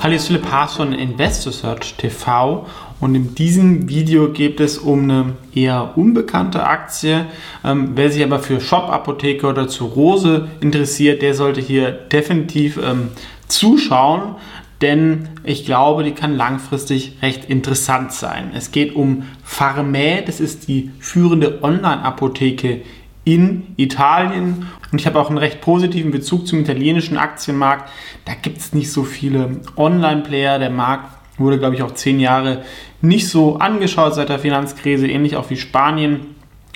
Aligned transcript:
Hallo, 0.00 0.14
ich 0.14 0.28
bin 0.28 0.36
Philipp 0.36 0.52
Haas 0.52 0.76
von 0.76 0.92
Investor 0.92 1.52
Search 1.52 1.94
TV 1.96 2.64
und 3.00 3.16
in 3.16 3.34
diesem 3.34 3.88
Video 3.88 4.28
geht 4.28 4.60
es 4.60 4.78
um 4.78 5.02
eine 5.02 5.32
eher 5.52 5.98
unbekannte 5.98 6.62
Aktie. 6.62 7.26
Ähm, 7.64 7.92
wer 7.96 8.08
sich 8.08 8.22
aber 8.22 8.38
für 8.38 8.60
Shop-Apotheke 8.60 9.48
oder 9.48 9.66
zu 9.66 9.86
Rose 9.86 10.46
interessiert, 10.60 11.20
der 11.20 11.34
sollte 11.34 11.60
hier 11.60 11.90
definitiv 11.90 12.78
ähm, 12.78 13.08
zuschauen, 13.48 14.36
denn 14.82 15.30
ich 15.42 15.66
glaube, 15.66 16.04
die 16.04 16.12
kann 16.12 16.36
langfristig 16.36 17.14
recht 17.20 17.46
interessant 17.46 18.12
sein. 18.12 18.52
Es 18.54 18.70
geht 18.70 18.94
um 18.94 19.24
Pharmae, 19.42 20.22
das 20.24 20.38
ist 20.38 20.68
die 20.68 20.92
führende 21.00 21.58
Online-Apotheke 21.64 22.82
in 23.28 23.74
Italien. 23.76 24.68
Und 24.90 24.98
ich 24.98 25.06
habe 25.06 25.20
auch 25.20 25.28
einen 25.28 25.36
recht 25.36 25.60
positiven 25.60 26.10
Bezug 26.10 26.46
zum 26.46 26.60
italienischen 26.60 27.18
Aktienmarkt. 27.18 27.90
Da 28.24 28.32
gibt 28.32 28.56
es 28.56 28.72
nicht 28.72 28.90
so 28.90 29.04
viele 29.04 29.60
Online-Player. 29.76 30.58
Der 30.58 30.70
Markt 30.70 31.10
wurde, 31.38 31.58
glaube 31.58 31.74
ich, 31.74 31.82
auch 31.82 31.92
zehn 31.92 32.20
Jahre 32.20 32.62
nicht 33.02 33.28
so 33.28 33.58
angeschaut 33.58 34.14
seit 34.14 34.30
der 34.30 34.38
Finanzkrise, 34.38 35.06
ähnlich 35.06 35.36
auch 35.36 35.50
wie 35.50 35.58
Spanien 35.58 36.20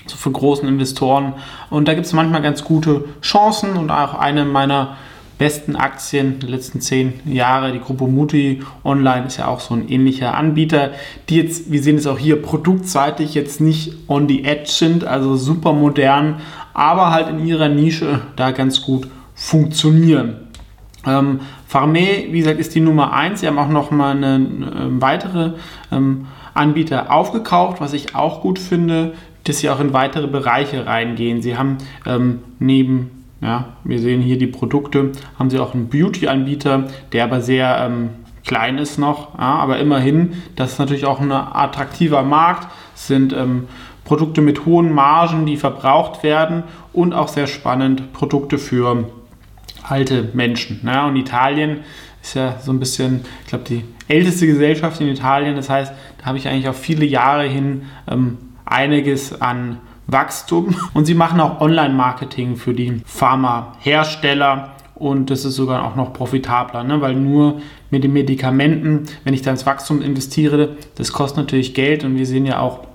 so 0.07 0.17
für 0.17 0.31
großen 0.31 0.69
Investoren. 0.69 1.33
Und 1.71 1.89
da 1.89 1.95
gibt 1.95 2.05
es 2.05 2.13
manchmal 2.13 2.43
ganz 2.43 2.65
gute 2.65 3.07
Chancen 3.23 3.79
und 3.79 3.91
auch 3.91 4.13
eine 4.15 4.45
meiner 4.45 4.99
besten 5.43 5.75
Aktien 5.75 6.39
der 6.39 6.51
letzten 6.51 6.81
zehn 6.81 7.15
Jahre. 7.25 7.73
Die 7.73 7.81
Gruppe 7.81 8.07
Muti 8.07 8.63
Online 8.85 9.27
ist 9.27 9.39
ja 9.39 9.49
auch 9.49 9.59
so 9.59 9.75
ein 9.75 9.89
ähnlicher 9.89 10.37
Anbieter, 10.37 10.93
die 11.29 11.35
jetzt, 11.35 11.73
wir 11.73 11.83
sehen 11.83 11.97
es 11.97 12.07
auch 12.07 12.17
hier, 12.17 12.41
produktseitig 12.41 13.35
jetzt 13.35 13.61
nicht 13.61 13.93
on 14.07 14.29
the 14.29 14.45
edge 14.45 14.71
sind, 14.71 15.05
also 15.05 15.35
super 15.35 15.73
modern, 15.73 16.37
aber 16.75 17.11
halt 17.11 17.29
in 17.29 17.45
ihrer 17.45 17.69
Nische 17.69 18.21
da 18.37 18.53
ganz 18.53 18.83
gut 18.83 19.09
funktionieren. 19.35 20.37
Ähm, 21.05 21.41
Farmé, 21.69 22.31
wie 22.31 22.39
gesagt, 22.39 22.61
ist 22.61 22.77
die 22.77 22.81
Nummer 22.81 23.13
1. 23.13 23.41
Sie 23.41 23.49
haben 23.49 23.59
auch 23.59 23.69
noch 23.69 23.91
mal 23.91 24.17
eine, 24.17 24.35
eine 24.35 25.01
weitere 25.03 25.55
ähm, 25.91 26.29
Anbieter 26.55 27.13
aufgekauft, 27.13 27.81
was 27.81 27.95
ich 27.95 28.15
auch 28.15 28.43
gut 28.43 28.61
finde, 28.61 29.15
dass 29.43 29.59
sie 29.59 29.71
auch 29.71 29.81
in 29.81 29.93
weitere 29.93 30.29
Bereiche 30.29 30.87
reingehen. 30.87 31.43
Sie 31.43 31.57
haben 31.57 31.79
ähm, 32.07 32.45
neben 32.61 33.22
ja, 33.43 33.75
wir 33.85 33.99
sehen 33.99 34.23
hier 34.23 34.39
die 34.39 34.47
Produkte, 34.47 35.13
haben 35.39 35.51
sie 35.51 35.59
auch 35.59 35.75
einen 35.75 35.89
Beauty-Anbieter, 35.89 36.85
der 37.13 37.25
aber 37.25 37.41
sehr 37.41 37.77
ähm, 37.85 38.11
klein 38.47 38.79
ist 38.79 38.99
noch, 38.99 39.37
ja, 39.39 39.57
aber 39.57 39.79
immerhin, 39.79 40.35
das 40.57 40.73
ist 40.73 40.79
natürlich 40.79 41.05
auch 41.05 41.21
ein 41.21 41.33
attraktiver 41.33 42.23
Markt, 42.23 42.69
es 42.95 43.09
sind 43.09 43.33
ähm, 43.33 43.69
Produkte 44.05 44.41
mit 44.41 44.65
hohen 44.67 44.93
Margen, 44.93 45.47
die 45.47 45.57
verbraucht 45.57 46.23
werden 46.23 46.65
und 46.93 47.13
auch 47.13 47.29
sehr 47.29 47.47
spannend 47.47 48.13
Produkte 48.13 48.59
für 48.59 49.09
alte 49.83 50.31
Menschen. 50.35 50.81
Ja, 50.85 51.07
und 51.07 51.17
Italien 51.17 51.81
ist 52.23 52.35
ja 52.35 52.59
so 52.61 52.73
ein 52.73 52.79
bisschen, 52.79 53.23
ich 53.43 53.49
glaube, 53.49 53.65
die 53.65 53.85
älteste 54.09 54.47
Gesellschaft 54.47 55.01
in 55.01 55.09
Italien, 55.09 55.57
das 55.57 55.69
heißt, 55.69 55.93
da 56.19 56.27
habe 56.27 56.39
ich 56.39 56.49
eigentlich 56.49 56.69
auch 56.69 56.75
viele 56.75 57.05
Jahre 57.05 57.45
hin 57.45 57.83
ähm, 58.09 58.39
einiges 58.65 59.41
an 59.41 59.79
Wachstum. 60.07 60.75
Und 60.95 61.07
sie 61.07 61.15
machen 61.15 61.41
auch 61.41 61.61
Online-Marketing 61.61 62.57
für 62.57 62.75
die 62.75 63.03
Pharmahersteller 63.05 64.73
und 64.95 65.31
das 65.31 65.45
ist 65.45 65.57
sogar 65.57 65.85
auch 65.85 65.97
noch 65.97 66.13
profitabler, 66.13 66.85
ne? 66.85 67.01
weil 67.01 67.15
nur 67.15 67.61
mit 67.91 68.05
den 68.05 68.13
Medikamenten, 68.13 69.07
wenn 69.25 69.35
ich 69.35 69.43
da 69.43 69.51
ins 69.51 69.67
Wachstum 69.67 70.01
investiere, 70.01 70.77
das 70.95 71.13
kostet 71.13 71.39
natürlich 71.39 71.75
Geld 71.75 72.05
und 72.05 72.17
wir 72.17 72.25
sehen 72.25 72.47
ja 72.47 72.61
auch 72.61 72.87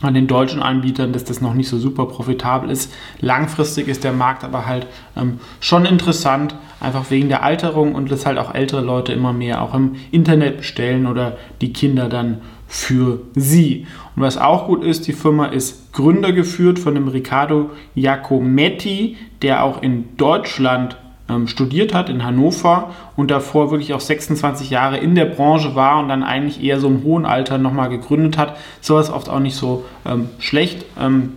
an 0.00 0.14
den 0.14 0.28
deutschen 0.28 0.62
Anbietern, 0.62 1.12
dass 1.12 1.24
das 1.24 1.40
noch 1.40 1.54
nicht 1.54 1.68
so 1.68 1.76
super 1.78 2.06
profitabel 2.06 2.70
ist. 2.70 2.92
Langfristig 3.20 3.88
ist 3.88 4.04
der 4.04 4.12
Markt 4.12 4.44
aber 4.44 4.66
halt 4.66 4.86
ähm, 5.16 5.40
schon 5.58 5.84
interessant, 5.84 6.54
einfach 6.78 7.10
wegen 7.10 7.28
der 7.28 7.42
Alterung 7.42 7.94
und 7.94 8.10
dass 8.10 8.26
halt 8.26 8.38
auch 8.38 8.54
ältere 8.54 8.80
Leute 8.80 9.12
immer 9.12 9.32
mehr 9.32 9.60
auch 9.60 9.74
im 9.74 9.96
Internet 10.10 10.58
bestellen 10.58 11.06
oder 11.06 11.36
die 11.60 11.72
Kinder 11.72 12.08
dann 12.08 12.40
für 12.70 13.18
sie. 13.34 13.88
Und 14.14 14.22
was 14.22 14.38
auch 14.38 14.68
gut 14.68 14.84
ist, 14.84 15.08
die 15.08 15.12
Firma 15.12 15.46
ist 15.46 15.92
gründergeführt 15.92 16.78
von 16.78 16.94
dem 16.94 17.08
Riccardo 17.08 17.70
Giacometti, 17.96 19.16
der 19.42 19.64
auch 19.64 19.82
in 19.82 20.16
Deutschland 20.16 20.96
ähm, 21.28 21.48
studiert 21.48 21.92
hat, 21.92 22.08
in 22.08 22.24
Hannover 22.24 22.94
und 23.16 23.32
davor 23.32 23.72
wirklich 23.72 23.92
auch 23.92 24.00
26 24.00 24.70
Jahre 24.70 24.98
in 24.98 25.16
der 25.16 25.24
Branche 25.24 25.74
war 25.74 25.98
und 25.98 26.08
dann 26.08 26.22
eigentlich 26.22 26.62
eher 26.62 26.78
so 26.78 26.86
im 26.86 27.02
hohen 27.02 27.26
Alter 27.26 27.58
nochmal 27.58 27.88
gegründet 27.88 28.38
hat. 28.38 28.56
Sowas 28.80 29.10
oft 29.10 29.28
auch 29.28 29.40
nicht 29.40 29.56
so 29.56 29.84
ähm, 30.06 30.28
schlecht. 30.38 30.86
Ähm, 30.98 31.32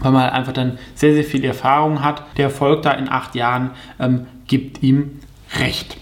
weil 0.00 0.12
man 0.12 0.22
halt 0.24 0.32
einfach 0.34 0.52
dann 0.52 0.78
sehr, 0.94 1.14
sehr 1.14 1.24
viel 1.24 1.44
Erfahrung 1.44 2.02
hat. 2.02 2.24
Der 2.36 2.46
Erfolg 2.46 2.82
da 2.82 2.90
in 2.90 3.08
acht 3.08 3.34
Jahren 3.34 3.70
ähm, 3.98 4.26
gibt 4.46 4.82
ihm 4.82 5.20
recht. 5.60 5.96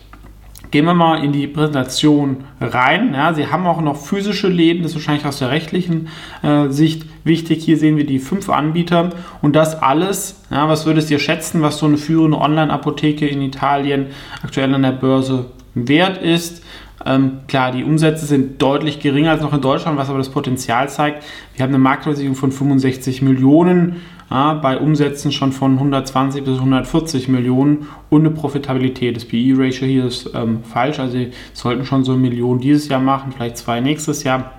Gehen 0.72 0.86
wir 0.86 0.94
mal 0.94 1.22
in 1.22 1.32
die 1.32 1.46
Präsentation 1.46 2.44
rein. 2.58 3.12
Ja, 3.12 3.34
Sie 3.34 3.48
haben 3.48 3.66
auch 3.66 3.82
noch 3.82 3.96
physische 3.96 4.48
Läden, 4.48 4.82
das 4.82 4.92
ist 4.92 4.96
wahrscheinlich 4.96 5.26
aus 5.26 5.38
der 5.38 5.50
rechtlichen 5.50 6.08
äh, 6.42 6.68
Sicht 6.70 7.04
wichtig. 7.24 7.62
Hier 7.62 7.76
sehen 7.76 7.98
wir 7.98 8.06
die 8.06 8.18
fünf 8.18 8.48
Anbieter 8.48 9.10
und 9.42 9.54
das 9.54 9.82
alles, 9.82 10.42
ja, 10.50 10.70
was 10.70 10.86
würdest 10.86 11.10
du 11.10 11.18
schätzen, 11.18 11.60
was 11.60 11.76
so 11.76 11.84
eine 11.84 11.98
führende 11.98 12.38
Online-Apotheke 12.38 13.26
in 13.26 13.42
Italien 13.42 14.06
aktuell 14.42 14.74
an 14.74 14.80
der 14.80 14.92
Börse 14.92 15.44
wert 15.74 16.22
ist? 16.22 16.64
Ähm, 17.04 17.40
klar, 17.48 17.72
die 17.72 17.84
Umsätze 17.84 18.24
sind 18.24 18.62
deutlich 18.62 18.98
geringer 18.98 19.32
als 19.32 19.42
noch 19.42 19.52
in 19.52 19.60
Deutschland, 19.60 19.98
was 19.98 20.08
aber 20.08 20.18
das 20.18 20.30
Potenzial 20.30 20.88
zeigt. 20.88 21.22
Wir 21.54 21.64
haben 21.64 21.70
eine 21.70 21.80
Marktversicherung 21.80 22.36
von 22.36 22.50
65 22.50 23.20
Millionen 23.20 23.96
ja, 24.32 24.54
bei 24.54 24.78
Umsätzen 24.78 25.30
schon 25.30 25.52
von 25.52 25.74
120 25.74 26.42
bis 26.42 26.56
140 26.56 27.28
Millionen 27.28 27.86
und 28.08 28.22
eine 28.22 28.30
Profitabilität. 28.30 29.14
Das 29.14 29.26
PE-Ratio 29.26 29.86
hier 29.86 30.06
ist 30.06 30.30
ähm, 30.34 30.64
falsch, 30.64 30.98
also 30.98 31.12
sie 31.12 31.32
sollten 31.52 31.84
schon 31.84 32.02
so 32.02 32.12
eine 32.12 32.20
Million 32.22 32.58
dieses 32.58 32.88
Jahr 32.88 33.00
machen, 33.00 33.32
vielleicht 33.32 33.58
zwei 33.58 33.80
nächstes 33.80 34.24
Jahr 34.24 34.52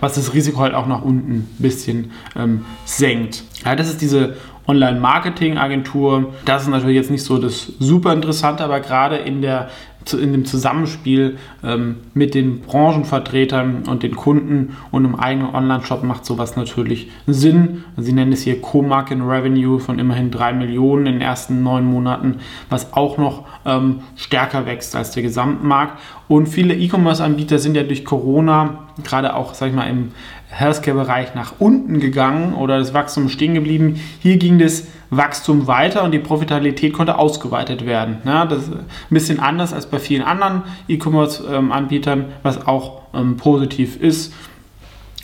was 0.00 0.14
das 0.14 0.32
Risiko 0.32 0.60
halt 0.60 0.74
auch 0.74 0.86
nach 0.86 1.02
unten 1.02 1.32
ein 1.32 1.56
bisschen 1.58 2.12
ähm, 2.36 2.64
senkt. 2.84 3.42
Ja, 3.64 3.74
das 3.74 3.88
ist 3.88 4.00
diese 4.00 4.36
Online-Marketing-Agentur. 4.68 6.34
Das 6.44 6.62
ist 6.62 6.68
natürlich 6.68 6.96
jetzt 6.96 7.10
nicht 7.10 7.24
so 7.24 7.38
das 7.38 7.72
super 7.80 8.12
interessante, 8.12 8.62
aber 8.62 8.78
gerade 8.78 9.16
in 9.16 9.42
der 9.42 9.70
in 10.14 10.32
dem 10.32 10.44
Zusammenspiel 10.44 11.36
ähm, 11.64 11.96
mit 12.14 12.34
den 12.34 12.60
Branchenvertretern 12.60 13.84
und 13.88 14.02
den 14.02 14.14
Kunden 14.14 14.76
und 14.90 15.04
einem 15.04 15.16
eigenen 15.16 15.54
Online-Shop 15.54 16.04
macht 16.04 16.24
sowas 16.24 16.56
natürlich 16.56 17.10
Sinn. 17.26 17.84
Sie 17.96 18.12
nennen 18.12 18.32
es 18.32 18.42
hier 18.42 18.60
Co-Market 18.60 19.18
Revenue 19.20 19.80
von 19.80 19.98
immerhin 19.98 20.30
3 20.30 20.52
Millionen 20.52 21.06
in 21.06 21.12
den 21.14 21.22
ersten 21.22 21.62
neun 21.62 21.84
Monaten, 21.84 22.36
was 22.70 22.92
auch 22.92 23.18
noch 23.18 23.46
ähm, 23.64 24.00
stärker 24.14 24.66
wächst 24.66 24.94
als 24.94 25.10
der 25.10 25.22
Gesamtmarkt. 25.22 25.98
Und 26.28 26.46
viele 26.46 26.74
E-Commerce-Anbieter 26.74 27.58
sind 27.58 27.76
ja 27.76 27.82
durch 27.82 28.04
Corona, 28.04 28.85
gerade 29.04 29.34
auch, 29.34 29.54
sag 29.54 29.68
ich 29.68 29.74
mal, 29.74 29.88
im 29.88 30.12
Healthcare-Bereich 30.48 31.34
nach 31.34 31.54
unten 31.58 32.00
gegangen 32.00 32.54
oder 32.54 32.78
das 32.78 32.94
Wachstum 32.94 33.28
stehen 33.28 33.54
geblieben. 33.54 34.00
Hier 34.20 34.38
ging 34.38 34.58
das 34.58 34.86
Wachstum 35.10 35.66
weiter 35.66 36.02
und 36.02 36.12
die 36.12 36.18
Profitabilität 36.18 36.92
konnte 36.92 37.18
ausgeweitet 37.18 37.86
werden. 37.86 38.18
Ja, 38.24 38.46
das 38.46 38.64
ist 38.64 38.72
ein 38.72 38.86
bisschen 39.10 39.40
anders 39.40 39.72
als 39.72 39.86
bei 39.86 39.98
vielen 39.98 40.22
anderen 40.22 40.62
E-Commerce-Anbietern, 40.88 42.26
was 42.42 42.66
auch 42.66 43.02
ähm, 43.14 43.36
positiv 43.36 44.00
ist. 44.00 44.32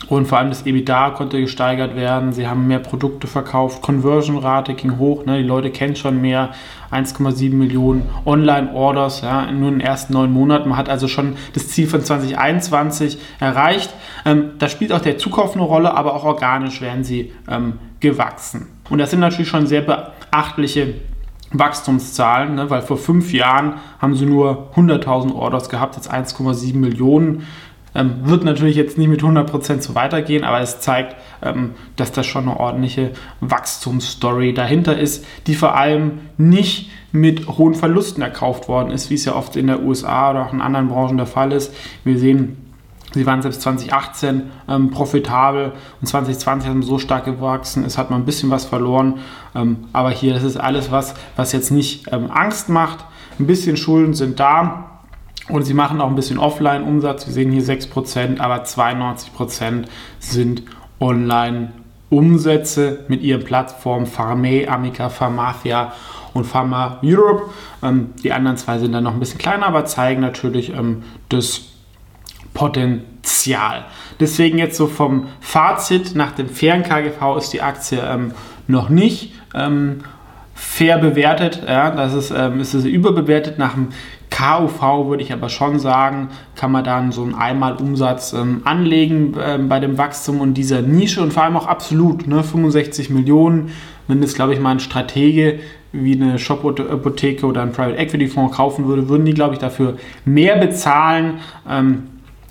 Und 0.09 0.27
vor 0.27 0.37
allem 0.37 0.49
das 0.49 0.65
EBITDA 0.65 1.11
konnte 1.11 1.39
gesteigert 1.39 1.95
werden. 1.95 2.33
Sie 2.33 2.47
haben 2.47 2.67
mehr 2.67 2.79
Produkte 2.79 3.27
verkauft. 3.27 3.81
Conversion-Rate 3.81 4.73
ging 4.73 4.97
hoch. 4.97 5.25
Ne? 5.25 5.37
Die 5.37 5.47
Leute 5.47 5.71
kennen 5.71 5.95
schon 5.95 6.21
mehr. 6.21 6.51
1,7 6.91 7.53
Millionen 7.53 8.07
Online-Orders 8.25 9.21
ja, 9.21 9.51
nur 9.51 9.69
in 9.69 9.79
den 9.79 9.81
ersten 9.81 10.13
neun 10.13 10.31
Monaten. 10.31 10.69
Man 10.69 10.77
hat 10.77 10.89
also 10.89 11.07
schon 11.07 11.35
das 11.53 11.69
Ziel 11.69 11.87
von 11.87 12.01
2021 12.01 13.17
erreicht. 13.39 13.93
Ähm, 14.25 14.51
da 14.59 14.69
spielt 14.69 14.93
auch 14.93 15.01
der 15.01 15.17
Zukauf 15.17 15.55
eine 15.55 15.63
Rolle, 15.63 15.95
aber 15.95 16.13
auch 16.13 16.23
organisch 16.23 16.81
werden 16.81 17.03
sie 17.03 17.31
ähm, 17.49 17.79
gewachsen. 17.99 18.67
Und 18.89 18.99
das 18.99 19.09
sind 19.09 19.21
natürlich 19.21 19.49
schon 19.49 19.65
sehr 19.65 19.81
beachtliche 19.81 20.95
Wachstumszahlen, 21.53 22.55
ne? 22.55 22.69
weil 22.69 22.81
vor 22.81 22.97
fünf 22.97 23.31
Jahren 23.31 23.75
haben 23.99 24.15
sie 24.15 24.25
nur 24.25 24.71
100.000 24.75 25.33
Orders 25.33 25.69
gehabt, 25.69 25.95
jetzt 25.95 26.11
1,7 26.11 26.75
Millionen. 26.75 27.47
Ähm, 27.95 28.15
wird 28.23 28.43
natürlich 28.43 28.75
jetzt 28.75 28.97
nicht 28.97 29.07
mit 29.07 29.21
100% 29.21 29.81
so 29.81 29.95
weitergehen, 29.95 30.43
aber 30.43 30.59
es 30.61 30.79
zeigt, 30.79 31.15
ähm, 31.41 31.71
dass 31.95 32.11
das 32.11 32.25
schon 32.25 32.47
eine 32.47 32.59
ordentliche 32.59 33.11
Wachstumsstory 33.39 34.53
dahinter 34.53 34.97
ist, 34.97 35.25
die 35.47 35.55
vor 35.55 35.75
allem 35.75 36.19
nicht 36.37 36.89
mit 37.11 37.47
hohen 37.47 37.75
Verlusten 37.75 38.23
erkauft 38.23 38.67
worden 38.67 38.91
ist, 38.91 39.09
wie 39.09 39.15
es 39.15 39.25
ja 39.25 39.35
oft 39.35 39.55
in 39.55 39.67
der 39.67 39.83
USA 39.83 40.31
oder 40.31 40.47
auch 40.47 40.53
in 40.53 40.61
anderen 40.61 40.89
Branchen 40.89 41.17
der 41.17 41.27
Fall 41.27 41.51
ist. 41.51 41.73
Wir 42.03 42.17
sehen, 42.17 42.57
Sie 43.13 43.27
waren 43.27 43.43
selbst 43.43 43.61
2018 43.61 44.49
ähm, 44.67 44.89
profitabel 44.89 45.73
und 46.01 46.07
2020 46.07 46.67
haben 46.67 46.81
so 46.81 46.97
stark 46.97 47.25
gewachsen, 47.25 47.85
es 47.85 47.99
hat 47.99 48.09
man 48.09 48.21
ein 48.21 48.25
bisschen 48.25 48.49
was 48.49 48.65
verloren. 48.65 49.19
Ähm, 49.53 49.85
aber 49.93 50.09
hier, 50.09 50.33
das 50.33 50.41
ist 50.41 50.57
alles 50.57 50.91
was, 50.91 51.13
was 51.35 51.51
jetzt 51.51 51.69
nicht 51.71 52.11
ähm, 52.11 52.31
Angst 52.31 52.69
macht. 52.69 53.05
Ein 53.39 53.45
bisschen 53.45 53.77
Schulden 53.77 54.15
sind 54.15 54.39
da, 54.39 54.92
und 55.49 55.63
sie 55.63 55.73
machen 55.73 56.01
auch 56.01 56.07
ein 56.07 56.15
bisschen 56.15 56.39
Offline-Umsatz. 56.39 57.25
Wir 57.27 57.33
sehen 57.33 57.51
hier 57.51 57.63
6%, 57.63 58.39
aber 58.39 58.63
92% 58.63 59.85
sind 60.19 60.63
Online-Umsatz. 60.99 61.83
Umsätze 62.13 62.99
mit 63.07 63.23
ihren 63.23 63.43
Plattformen 63.43 64.05
Pharme, 64.05 64.67
Amica, 64.67 65.09
Pharmacia 65.09 65.93
und 66.33 66.45
Pharma 66.45 66.99
Europe. 67.03 67.49
Ähm, 67.81 68.11
die 68.23 68.31
anderen 68.31 68.57
zwei 68.57 68.77
sind 68.77 68.91
dann 68.91 69.03
noch 69.03 69.13
ein 69.13 69.19
bisschen 69.19 69.39
kleiner, 69.39 69.65
aber 69.65 69.85
zeigen 69.85 70.21
natürlich 70.21 70.73
ähm, 70.73 71.03
das 71.29 71.61
Potenzial. 72.53 73.85
Deswegen 74.19 74.59
jetzt 74.59 74.77
so 74.77 74.87
vom 74.87 75.27
Fazit 75.41 76.15
nach 76.15 76.33
dem 76.33 76.49
fairen 76.49 76.83
KGV 76.83 77.37
ist 77.37 77.49
die 77.49 77.61
Aktie 77.61 77.99
ähm, 77.99 78.33
noch 78.67 78.89
nicht 78.89 79.33
ähm, 79.55 80.03
fair 80.63 80.97
bewertet. 80.97 81.61
Ja, 81.67 81.91
das 81.91 82.13
ist, 82.13 82.33
ähm, 82.35 82.59
ist 82.59 82.73
es 82.73 82.85
überbewertet. 82.85 83.59
Nach 83.59 83.73
dem 83.73 83.89
KUV 84.31 85.07
würde 85.09 85.21
ich 85.21 85.31
aber 85.31 85.49
schon 85.49 85.77
sagen, 85.77 86.29
kann 86.55 86.71
man 86.71 86.83
dann 86.83 87.11
so 87.11 87.21
einen 87.21 87.35
Einmalumsatz 87.35 88.33
ähm, 88.33 88.61
anlegen 88.63 89.35
ähm, 89.39 89.69
bei 89.69 89.79
dem 89.79 89.97
Wachstum 89.97 90.41
und 90.41 90.55
dieser 90.55 90.81
Nische 90.81 91.21
und 91.21 91.33
vor 91.33 91.43
allem 91.43 91.57
auch 91.57 91.67
absolut, 91.67 92.27
ne, 92.27 92.43
65 92.43 93.11
Millionen, 93.11 93.69
wenn 94.07 94.21
das 94.21 94.33
glaube 94.33 94.53
ich 94.53 94.59
mal 94.59 94.71
ein 94.71 94.79
Stratege 94.79 95.59
wie 95.91 96.13
eine 96.13 96.39
Shop-Apotheke 96.39 97.45
oder 97.45 97.61
ein 97.61 97.71
Private 97.71 97.97
Equity 97.97 98.27
Fonds 98.27 98.55
kaufen 98.57 98.87
würde, 98.87 99.09
würden 99.09 99.25
die 99.25 99.33
glaube 99.33 99.53
ich 99.53 99.59
dafür 99.59 99.97
mehr 100.25 100.57
bezahlen. 100.57 101.39
Ähm, 101.69 102.03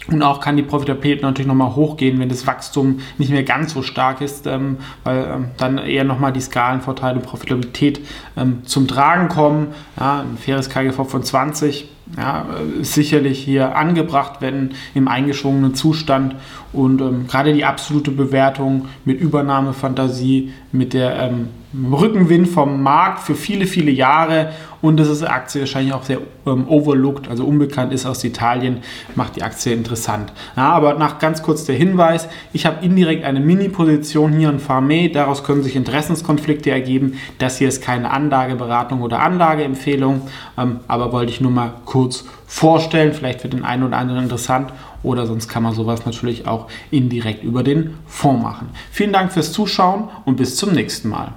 und 0.08 0.22
auch 0.22 0.40
kann 0.40 0.56
die 0.56 0.62
Profitabilität 0.62 1.22
natürlich 1.22 1.46
nochmal 1.46 1.74
hochgehen, 1.74 2.18
wenn 2.18 2.28
das 2.28 2.46
Wachstum 2.46 3.00
nicht 3.18 3.30
mehr 3.30 3.44
ganz 3.44 3.72
so 3.72 3.82
stark 3.82 4.20
ist, 4.20 4.46
ähm, 4.46 4.78
weil 5.04 5.24
ähm, 5.24 5.44
dann 5.58 5.78
eher 5.78 6.04
nochmal 6.04 6.32
die 6.32 6.40
Skalenvorteile 6.40 7.16
und 7.16 7.24
Profitabilität 7.24 8.00
ähm, 8.36 8.62
zum 8.64 8.88
Tragen 8.88 9.28
kommen. 9.28 9.68
Ja, 9.98 10.20
ein 10.20 10.36
faires 10.38 10.68
KGV 10.68 11.04
von 11.08 11.22
20 11.22 11.88
ja, 12.16 12.46
sicherlich 12.82 13.38
hier 13.42 13.76
angebracht, 13.76 14.36
wenn 14.40 14.72
im 14.94 15.08
eingeschwungenen 15.08 15.74
Zustand. 15.74 16.36
Und 16.72 17.00
ähm, 17.00 17.26
gerade 17.26 17.52
die 17.52 17.64
absolute 17.64 18.10
Bewertung 18.10 18.86
mit 19.04 19.20
Übernahmefantasie, 19.20 20.52
mit 20.72 20.94
der 20.94 21.18
ähm, 21.20 21.48
Rückenwind 21.74 22.48
vom 22.48 22.82
Markt 22.82 23.20
für 23.20 23.34
viele, 23.34 23.66
viele 23.66 23.90
Jahre. 23.90 24.50
Und 24.82 24.98
das 24.98 25.08
ist 25.08 25.22
eine 25.22 25.32
Aktie 25.32 25.60
wahrscheinlich 25.60 25.94
auch 25.94 26.02
sehr 26.02 26.18
ähm, 26.44 26.66
overlooked, 26.68 27.28
also 27.28 27.44
unbekannt 27.44 27.92
ist 27.92 28.04
aus 28.04 28.24
Italien, 28.24 28.78
macht 29.14 29.36
die 29.36 29.42
Aktie 29.44 29.72
interessant. 29.72 30.32
Ja, 30.56 30.70
aber 30.70 30.94
nach 30.94 31.20
ganz 31.20 31.42
kurz 31.42 31.64
der 31.64 31.76
Hinweis, 31.76 32.28
ich 32.52 32.66
habe 32.66 32.84
indirekt 32.84 33.24
eine 33.24 33.38
Mini-Position 33.38 34.32
hier 34.32 34.50
in 34.50 34.58
Farme, 34.58 35.08
daraus 35.08 35.44
können 35.44 35.62
sich 35.62 35.76
Interessenskonflikte 35.76 36.72
ergeben. 36.72 37.14
Das 37.38 37.58
hier 37.58 37.68
ist 37.68 37.80
keine 37.80 38.10
Anlageberatung 38.10 39.02
oder 39.02 39.20
Anlageempfehlung, 39.20 40.22
ähm, 40.58 40.80
aber 40.88 41.12
wollte 41.12 41.30
ich 41.30 41.40
nur 41.40 41.52
mal 41.52 41.74
kurz 41.92 42.24
vorstellen, 42.46 43.12
vielleicht 43.12 43.42
für 43.42 43.50
den 43.50 43.66
einen 43.66 43.82
oder 43.82 43.98
anderen 43.98 44.22
interessant 44.22 44.72
oder 45.02 45.26
sonst 45.26 45.46
kann 45.46 45.62
man 45.62 45.74
sowas 45.74 46.06
natürlich 46.06 46.46
auch 46.46 46.68
indirekt 46.90 47.44
über 47.44 47.62
den 47.62 47.98
Fonds 48.06 48.42
machen. 48.42 48.70
Vielen 48.90 49.12
Dank 49.12 49.30
fürs 49.30 49.52
Zuschauen 49.52 50.08
und 50.24 50.36
bis 50.36 50.56
zum 50.56 50.72
nächsten 50.72 51.10
Mal. 51.10 51.34